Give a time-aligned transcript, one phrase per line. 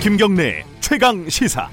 [0.00, 1.68] 김경래 최강 시사.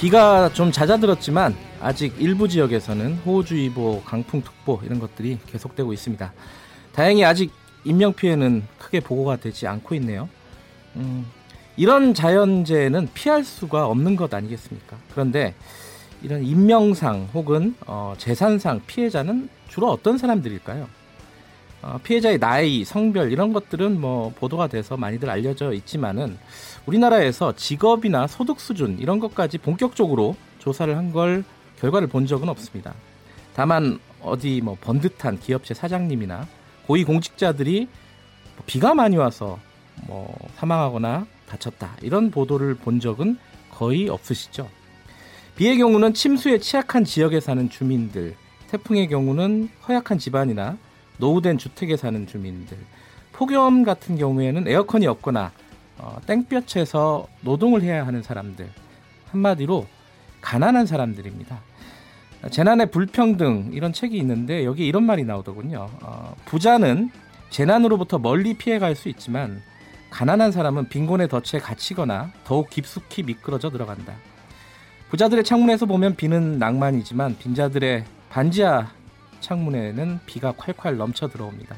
[0.00, 6.32] 비가 좀 잦아들었지만 아직 일부 지역에서는 호우주의보, 강풍특보 이런 것들이 계속되고 있습니다.
[6.94, 7.52] 다행히 아직
[7.84, 10.30] 인명 피해는 크게 보고가 되지 않고 있네요.
[10.96, 11.26] 음,
[11.76, 14.96] 이런 자연재해는 피할 수가 없는 것 아니겠습니까?
[15.12, 15.54] 그런데
[16.22, 20.88] 이런 인명상 혹은 어, 재산상 피해자는 주로 어떤 사람들일까요?
[21.82, 26.38] 어, 피해자의 나이, 성별 이런 것들은 뭐 보도가 돼서 많이들 알려져 있지만은
[26.86, 31.44] 우리나라에서 직업이나 소득 수준 이런 것까지 본격적으로 조사를 한 걸
[31.80, 32.94] 결과를 본 적은 없습니다.
[33.54, 36.46] 다만 어디 뭐 번듯한 기업체 사장님이나
[36.86, 37.88] 고위 공직자들이
[38.56, 39.58] 뭐 비가 많이 와서
[40.06, 43.36] 뭐 사망하거나 다쳤다 이런 보도를 본 적은
[43.72, 44.68] 거의 없으시죠.
[45.56, 48.34] 비의 경우는 침수에 취약한 지역에 사는 주민들,
[48.70, 50.78] 태풍의 경우는 허약한 집안이나
[51.18, 52.78] 노후된 주택에 사는 주민들,
[53.32, 55.52] 폭염 같은 경우에는 에어컨이 없거나
[55.98, 58.68] 어, 땡볕에서 노동을 해야 하는 사람들,
[59.30, 59.86] 한마디로
[60.40, 61.60] 가난한 사람들입니다.
[62.50, 65.88] 재난의 불평등 이런 책이 있는데 여기 이런 말이 나오더군요.
[66.02, 67.10] 어, 부자는
[67.50, 69.62] 재난으로부터 멀리 피해갈 수 있지만
[70.10, 74.14] 가난한 사람은 빈곤의 덫에 갇히거나 더욱 깊숙이 미끄러져 들어간다.
[75.12, 78.88] 부자들의 창문에서 보면 비는 낭만이지만 빈자들의 반지하
[79.40, 81.76] 창문에는 비가 콸콸 넘쳐 들어옵니다.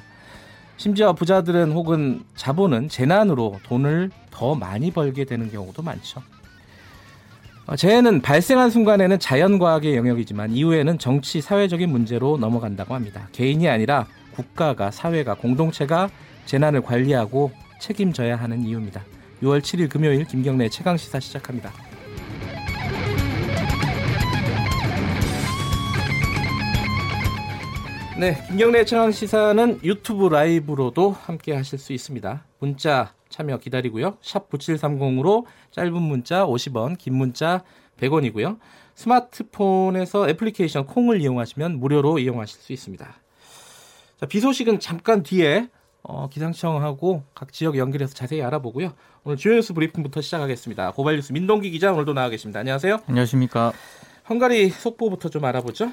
[0.77, 6.23] 심지어 부자들은 혹은 자본은 재난으로 돈을 더 많이 벌게 되는 경우도 많죠.
[7.67, 13.29] 어, 재해는 발생한 순간에는 자연과학의 영역이지만 이후에는 정치, 사회적인 문제로 넘어간다고 합니다.
[13.33, 16.09] 개인이 아니라 국가가, 사회가, 공동체가
[16.47, 19.03] 재난을 관리하고 책임져야 하는 이유입니다.
[19.43, 21.73] 6월 7일 금요일 김경래 최강 시사 시작합니다.
[28.25, 32.43] 네, 김경래 최강 시사는 유튜브 라이브로도 함께 하실 수 있습니다.
[32.59, 34.17] 문자 참여 기다리고요.
[34.23, 37.63] 샵 9730으로 짧은 문자 50원, 긴 문자
[38.01, 38.59] 100원이고요.
[38.95, 43.15] 스마트폰에서 애플리케이션 콩을 이용하시면 무료로 이용하실 수 있습니다.
[44.17, 45.69] 자, 비 소식은 잠깐 뒤에
[46.03, 48.95] 어, 기상청하고 각 지역 연결해서 자세히 알아보고요.
[49.25, 50.93] 오늘 주요 뉴스 브리핑부터 시작하겠습니다.
[50.93, 52.61] 고발 뉴스 민동기 기자 오늘도 나와 계십니다.
[52.61, 53.01] 안녕하세요.
[53.07, 53.75] 안녕하십니까.
[54.31, 55.93] 헝가리 속보부터 좀 알아보죠.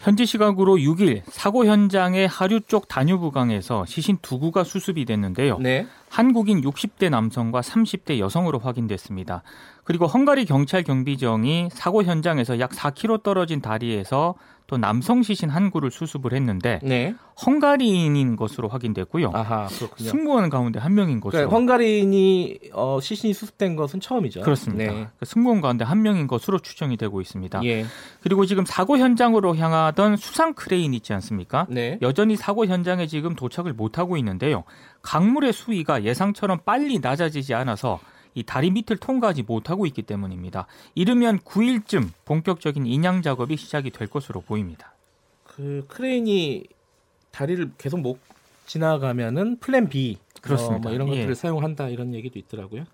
[0.00, 5.58] 현지 시각으로 6일 사고 현장의 하류 쪽 단유부강에서 시신 두 구가 수습이 됐는데요.
[5.58, 5.86] 네.
[6.08, 9.42] 한국인 60대 남성과 30대 여성으로 확인됐습니다.
[9.84, 14.36] 그리고 헝가리 경찰 경비정이 사고 현장에서 약 4km 떨어진 다리에서
[14.70, 17.12] 또 남성 시신 한 구를 수습을 했는데 네.
[17.44, 19.32] 헝가리인인 것으로 확인됐고요.
[19.34, 20.08] 아하, 그렇군요.
[20.08, 21.38] 승무원 가운데 한 명인 것으로.
[21.38, 24.42] 그러니까 헝가리인이 어, 시신이 수습된 것은 처음이죠.
[24.42, 24.84] 그렇습니다.
[24.84, 24.90] 네.
[24.90, 27.64] 그러니까 승무원 가운데 한 명인 것으로 추정이 되고 있습니다.
[27.64, 27.84] 예.
[28.20, 31.66] 그리고 지금 사고 현장으로 향하던 수상 크레인 있지 않습니까?
[31.68, 31.98] 네.
[32.00, 34.62] 여전히 사고 현장에 지금 도착을 못 하고 있는데요.
[35.02, 37.98] 강물의 수위가 예상처럼 빨리 낮아지지 않아서
[38.34, 40.66] 이 다리 밑을 통과하지 못하고 있기 때문입니다.
[40.94, 44.92] 이르면 9일쯤 본격적인 인양 작업이 시작이 될 것으로 보입니다.
[45.44, 46.64] 그 크레인이
[47.30, 48.18] 다리를 계속 못
[48.66, 50.76] 지나가면은 plan B 그렇습니다.
[50.76, 51.34] 어, 뭐 이런 것들을 예.
[51.34, 52.84] 사용한다 이런 얘기도 있더라고요.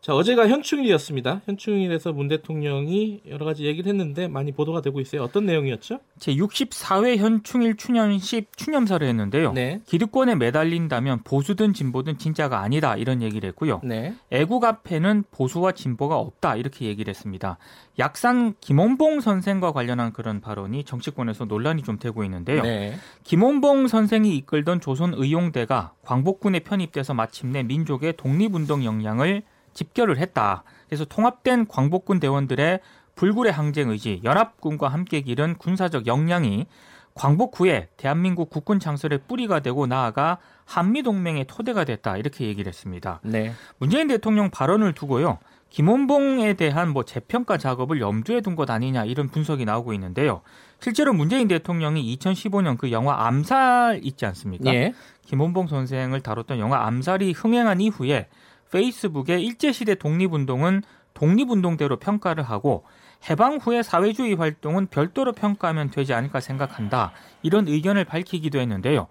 [0.00, 1.42] 자, 어제가 현충일이었습니다.
[1.44, 5.22] 현충일에서 문 대통령이 여러 가지 얘기를 했는데 많이 보도가 되고 있어요.
[5.22, 5.98] 어떤 내용이었죠?
[6.20, 9.52] 제 64회 현충일 추념식 추념사를 했는데요.
[9.52, 9.80] 네.
[9.86, 13.80] 기득권에 매달린다면 보수든 진보든 진짜가 아니다 이런 얘기를 했고요.
[13.82, 14.14] 네.
[14.30, 17.58] 애국 앞에는 보수와 진보가 없다 이렇게 얘기를 했습니다.
[17.98, 22.62] 약산 김원봉 선생과 관련한 그런 발언이 정치권에서 논란이 좀 되고 있는데요.
[22.62, 22.94] 네.
[23.24, 29.42] 김원봉 선생이 이끌던 조선 의용대가 광복군에 편입돼서 마침내 민족의 독립운동 역량을
[29.78, 30.64] 집결을 했다.
[30.88, 32.80] 그래서 통합된 광복군 대원들의
[33.14, 36.66] 불굴의 항쟁 의지, 연합군과 함께 기른 군사적 역량이
[37.14, 43.20] 광복 후에 대한민국 국군 창설의 뿌리가 되고 나아가 한미 동맹의 토대가 됐다 이렇게 얘기를 했습니다.
[43.24, 43.52] 네.
[43.78, 45.38] 문재인 대통령 발언을 두고요.
[45.70, 50.42] 김원봉에 대한 뭐 재평가 작업을 염두에 둔 것 아니냐 이런 분석이 나오고 있는데요.
[50.80, 54.72] 실제로 문재인 대통령이 2015년 그 영화 암살 있지 않습니까?
[54.72, 54.94] 예.
[55.26, 58.28] 김원봉 선생을 다뤘던 영화 암살이 흥행한 이후에
[58.70, 60.82] 페이스북에 일제시대 독립운동은
[61.14, 62.84] 독립운동대로 평가를 하고
[63.28, 67.12] 해방 후의 사회주의 활동은 별도로 평가하면 되지 않을까 생각한다.
[67.42, 69.08] 이런 의견을 밝히기도 했는데요.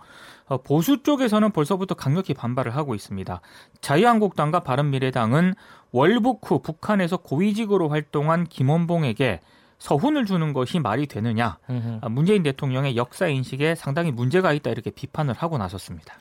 [0.48, 3.42] 어, 보수 쪽에서는 벌써부터 강력히 반발을 하고 있습니다.
[3.82, 5.56] 자유한국당과 바른미래당은
[5.92, 9.42] 월북 후 북한에서 고위직으로 활동한 김원봉에게
[9.78, 11.58] 서훈을 주는 것이 말이 되느냐.
[11.70, 12.08] 음흠.
[12.10, 16.16] 문재인 대통령의 역사 인식에 상당히 문제가 있다 이렇게 비판을 하고 나섰습니다.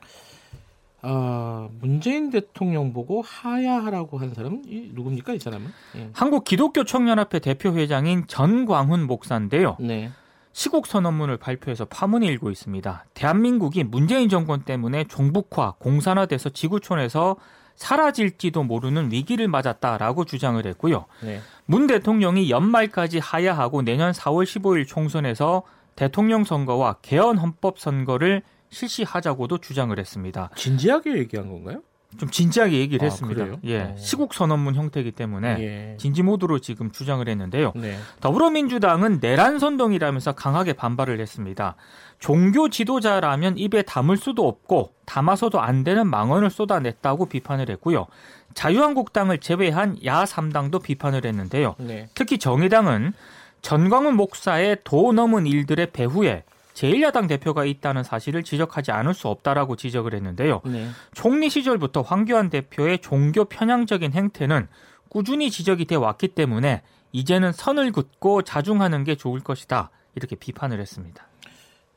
[1.02, 4.62] 어, 문재인 대통령 보고 하야하라고 한 사람은
[4.94, 5.66] 누굽니까 이 사람은?
[5.96, 6.10] 예.
[6.12, 9.76] 한국 기독교 청년협회 대표 회장인 전광훈 목사인데요.
[9.78, 10.10] 네.
[10.52, 13.04] 시국 선언문을 발표해서 파문이 일고 있습니다.
[13.12, 17.36] 대한민국이 문재인 정권 때문에 종북화, 공산화돼서 지구촌에서
[17.74, 21.04] 사라질지도 모르는 위기를 맞았다라고 주장을 했고요.
[21.22, 21.40] 네.
[21.66, 25.62] 문 대통령이 연말까지 하야하고 내년 4월 15일 총선에서
[25.94, 30.50] 대통령 선거와 개헌 헌법 선거를 실시하자고도 주장을 했습니다.
[30.56, 31.82] 진지하게 얘기한 건가요?
[32.18, 33.44] 좀 진지하게 얘기를 아, 했습니다.
[33.44, 33.60] 그래요?
[33.64, 33.94] 예, 어.
[33.98, 35.96] 시국 선언문 형태이기 때문에 예.
[35.98, 37.72] 진지 모드로 지금 주장을 했는데요.
[37.76, 37.98] 네.
[38.20, 41.76] 더불어민주당은 내란 선동이라면서 강하게 반발을 했습니다.
[42.18, 48.06] 종교 지도자라면 입에 담을 수도 없고 담아서도 안 되는 망언을 쏟아냈다고 비판을 했고요.
[48.54, 51.74] 자유한국당을 제외한 야 3당도 비판을 했는데요.
[51.78, 52.08] 네.
[52.14, 53.12] 특히 정의당은
[53.60, 56.44] 전광훈 목사의 도 넘은 일들의 배후에
[56.76, 60.60] 제1야당 대표가 있다는 사실을 지적하지 않을 수 없다라고 지적을 했는데요.
[60.66, 60.88] 네.
[61.14, 64.68] 총리 시절부터 황교안 대표의 종교 편향적인 행태는
[65.08, 66.82] 꾸준히 지적이 돼 왔기 때문에
[67.12, 69.90] 이제는 선을 긋고 자중하는 게 좋을 것이다.
[70.14, 71.26] 이렇게 비판을 했습니다.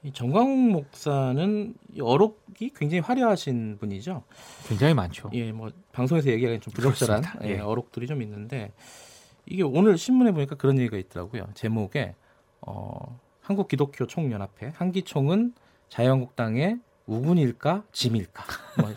[0.04, 4.24] 이 정광훈 목사는 어록이 굉장히 화려하신 분이죠.
[4.66, 5.30] 굉장히 많죠.
[5.34, 8.72] 예, 뭐 방송에서 얘기하기는 좀 부적절한 예, 예, 어록들이 좀 있는데
[9.46, 11.50] 이게 오늘 신문에 보니까 그런 얘기가 있더라고요.
[11.54, 12.16] 제목에
[12.62, 15.54] 어 한국 기독교 총연합회 한기총은
[15.90, 18.44] 자유한국당의 우군일까 짐일까
[18.80, 18.94] 뭐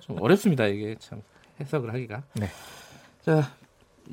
[0.00, 1.22] 좀 어렵습니다 이게 참
[1.60, 2.22] 해석을 하기가.
[2.34, 2.46] 네.
[3.22, 3.50] 자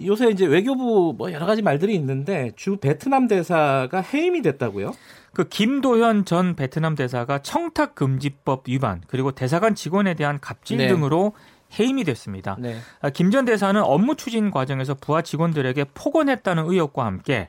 [0.03, 4.93] 요새 이제 외교부 뭐 여러 가지 말들이 있는데 주 베트남 대사가 해임이 됐다고요?
[5.33, 10.87] 그 김도현 전 베트남 대사가 청탁 금지법 위반 그리고 대사관 직원에 대한 갑질 네.
[10.87, 11.33] 등으로
[11.77, 12.57] 해임이 됐습니다.
[12.59, 12.77] 네.
[12.99, 17.47] 아, 김전 대사는 업무 추진 과정에서 부하 직원들에게 폭언했다는 의혹과 함께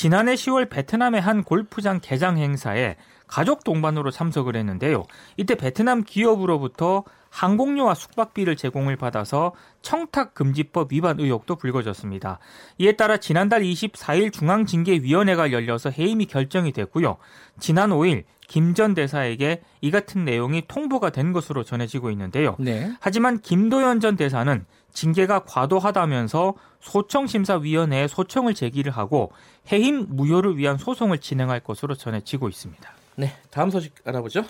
[0.00, 2.94] 지난해 10월 베트남의 한 골프장 개장 행사에
[3.28, 5.04] 가족 동반으로 참석을 했는데요.
[5.36, 9.52] 이때 베트남 기업으로부터 항공료와 숙박비를 제공을 받아서
[9.82, 12.38] 청탁금지법 위반 의혹도 불거졌습니다.
[12.78, 17.18] 이에 따라 지난달 24일 중앙징계위원회가 열려서 해임이 결정이 됐고요.
[17.60, 22.56] 지난 5일 김 전 대사에게 이 같은 내용이 통보가 된 것으로 전해지고 있는데요.
[22.58, 22.90] 네.
[22.98, 29.32] 하지만 김도현 전 대사는 징계가 과도하다면서 소청심사위원회에 소청을 제기를 하고
[29.70, 32.90] 해임 무효를 위한 소송을 진행할 것으로 전해지고 있습니다.
[33.18, 34.44] 네, 다음 소식 알아보죠.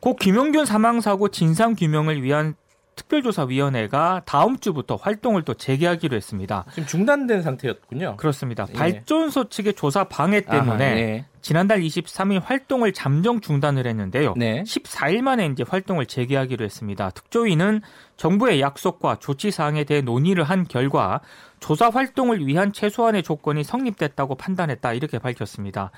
[0.00, 2.54] 고 김용균 사망 사고 진상 규명을 위한
[2.96, 6.64] 특별조사위원회가 다음 주부터 활동을 또 재개하기로 했습니다.
[6.70, 8.16] 지금 중단된 상태였군요.
[8.16, 8.66] 그렇습니다.
[8.70, 8.72] 예.
[8.72, 11.26] 발전소 측의 조사 방해 때문에 아하, 네.
[11.40, 14.34] 지난달 23일 활동을 잠정 중단을 했는데요.
[14.36, 14.62] 네.
[14.62, 17.10] 14일 만에 이제 활동을 재개하기로 했습니다.
[17.10, 17.82] 특조위는
[18.16, 21.20] 정부의 약속과 조치 사항에 대해 논의를 한 결과
[21.60, 25.90] 조사 활동을 위한 최소한의 조건이 성립됐다고 판단했다 이렇게 밝혔습니다.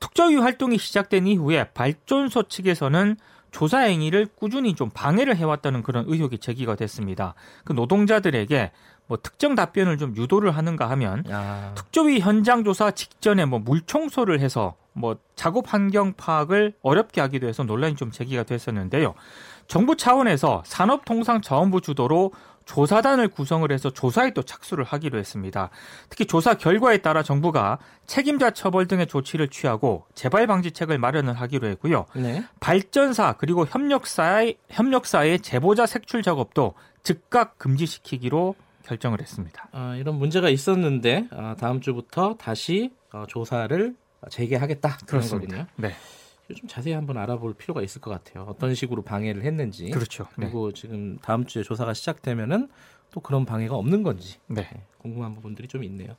[0.00, 3.16] 특조위 활동이 시작된 이후에 발전소 측에서는
[3.50, 7.34] 조사 행위를 꾸준히 좀 방해를 해왔다는 그런 의혹이 제기가 됐습니다.
[7.64, 8.72] 그 노동자들에게
[9.06, 11.72] 뭐 특정 답변을 좀 유도를 하는가 하면 아.
[11.74, 17.62] 특조위 현장 조사 직전에 뭐 물 청소를 해서 뭐 작업 환경 파악을 어렵게 하기도 해서
[17.62, 19.14] 논란이 좀 제기가 됐었는데요.
[19.68, 22.32] 정부 차원에서 산업통상자원부 주도로
[22.64, 25.70] 조사단을 구성을 해서 조사에 또 착수를 하기로 했습니다.
[26.08, 32.06] 특히 조사 결과에 따라 정부가 책임자 처벌 등의 조치를 취하고 재발 방지책을 마련을 하기로 했고요.
[32.14, 32.44] 네.
[32.58, 39.68] 발전사 그리고 협력사의 협력사의 제보자 색출 작업도 즉각 금지시키기로 결정을 했습니다.
[39.72, 43.94] 아, 이런 문제가 있었는데 아, 다음 주부터 다시 어, 조사를
[44.30, 45.22] 재개하겠다 그런.
[45.22, 45.66] 거군요.
[45.76, 45.92] 네.
[46.54, 48.44] 좀 자세히 한번 알아볼 필요가 있을 것 같아요.
[48.48, 49.90] 어떤 식으로 방해를 했는지.
[49.90, 50.28] 그렇죠.
[50.34, 50.80] 그리고 네.
[50.80, 52.68] 지금 다음 주에 조사가 시작되면은
[53.10, 54.62] 또 그런 방해가 없는 건지 네.
[54.62, 56.14] 네 궁금한 부분들이 좀 있네요.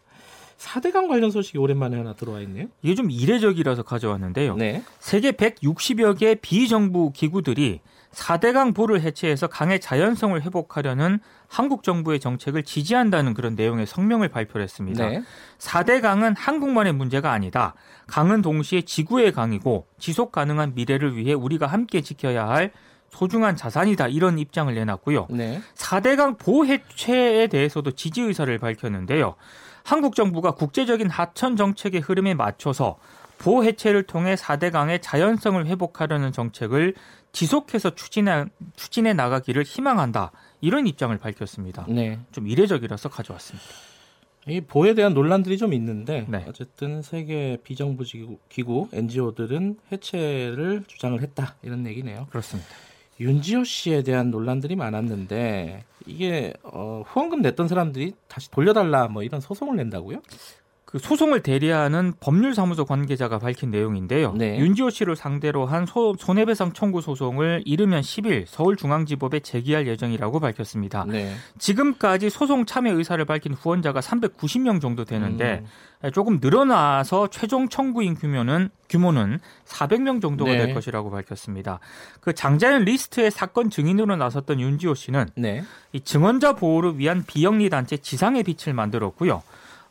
[0.57, 2.67] 4대강 관련 소식이 오랜만에 하나 들어와 있네요.
[2.81, 4.55] 이게 좀 이례적이라서 가져왔는데요.
[4.55, 4.83] 네.
[4.99, 7.79] 세계 160여 개 비정부 기구들이
[8.11, 15.07] 4대강 보를 해체해서 강의 자연성을 회복하려는 한국 정부의 정책을 지지한다는 그런 내용의 성명을 발표를 했습니다.
[15.07, 15.23] 네.
[15.59, 17.73] 4대강은 한국만의 문제가 아니다.
[18.07, 22.71] 강은 동시에 지구의 강이고 지속 가능한 미래를 위해 우리가 함께 지켜야 할
[23.09, 25.27] 소중한 자산이다 이런 입장을 내놨고요.
[25.29, 25.61] 네.
[25.75, 29.35] 4대강 보호 해체에 대해서도 지지 의사를 밝혔는데요.
[29.83, 32.97] 한국 정부가 국제적인 하천 정책의 흐름에 맞춰서
[33.37, 36.95] 보호 해체를 통해 4대강의 자연성을 회복하려는 정책을
[37.37, 40.31] 지속해서 추진해, 추진해 나가기를 희망한다.
[40.59, 41.85] 이런 입장을 밝혔습니다.
[41.87, 42.17] 네.
[42.31, 43.67] 좀 이례적이라서 가져왔습니다.
[44.47, 46.43] 이 보호에 대한 논란들이 좀 있는데 네.
[46.47, 48.05] 어쨌든 세계 비정부
[48.49, 52.25] 기구 NGO들은 해체를 주장을 했다 이런 얘기네요.
[52.31, 52.67] 그렇습니다.
[53.19, 59.75] 윤지호 씨에 대한 논란들이 많았는데 이게 어, 후원금 냈던 사람들이 다시 돌려달라 뭐 이런 소송을
[59.75, 60.21] 낸다고요?
[60.87, 64.31] 그 소송을 대리하는 법률사무소 관계자가 밝힌 내용인데요.
[64.31, 64.57] 네.
[64.57, 71.03] 윤지호 씨를 상대로 한 소, 손해배상 청구 소송을 이르면 10일 서울중앙지법에 제기할 예정이라고 밝혔습니다.
[71.05, 71.35] 네.
[71.59, 75.65] 지금까지 소송 참여 의사를 밝힌 후원자가 390명 정도 되는데
[76.05, 76.11] 음.
[76.13, 80.57] 조금 늘어나서 최종 청구인 규모는 규모는 400명 정도가 네.
[80.57, 81.81] 될 것이라고 밝혔습니다.
[82.21, 85.65] 그 장자연 리스트의 사건 증인으로 나섰던 윤지호 씨는 네.
[85.91, 89.43] 이 증언자 보호를 위한 비영리 단체 지상의 빛을 만들었고요.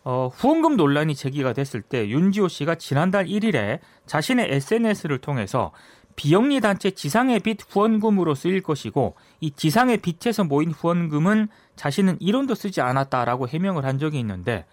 [0.08, 5.72] 어, 후원금 논란이 제기가 됐을 때 윤지호 씨가 지난달 1일에 자신의 SNS를 통해서
[6.14, 12.80] 비영리 단체 지상의 빛 후원금으로 쓰일 것이고 이 지상의 빛에서 모인 후원금은 자신은 1원도 쓰지
[12.82, 14.64] 않았다라고 해명을 한 적이 있는데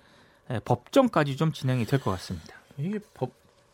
[0.52, 2.54] 예, 법정까지 좀 진행이 될 것 같습니다.
[2.78, 3.32] 이게 법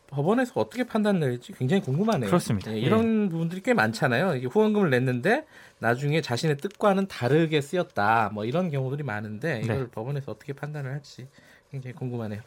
[0.10, 2.28] 법원에서 어떻게 판단 내릴지 굉장히 궁금하네요.
[2.28, 2.72] 그렇습니다.
[2.72, 3.30] 네, 이런 예.
[3.30, 4.36] 부분들이 꽤 많잖아요.
[4.36, 5.46] 이게 후원금을 냈는데
[5.80, 8.32] 나중에 자신의 뜻과는 다르게 쓰였다.
[8.34, 9.88] 뭐 이런 경우들이 많은데 이걸 네.
[9.92, 11.28] 법원에서 어떻게 판단을 할지
[11.72, 12.42] 굉장히 궁금하네요.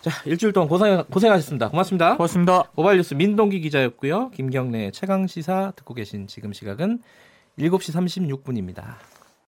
[0.00, 1.70] 자, 일주일 동안 고생, 고생하셨습니다.
[1.70, 2.16] 고맙습니다.
[2.16, 2.70] 고맙습니다.
[2.74, 4.30] 모바일뉴스 민동기 기자였고요.
[4.30, 7.00] 김경래 최강 시사 듣고 계신 지금 시각은
[7.58, 8.94] 7시 36분입니다.